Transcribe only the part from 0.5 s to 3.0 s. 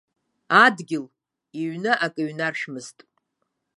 Адгьыл, иҩны акы ҩнаршәымызт.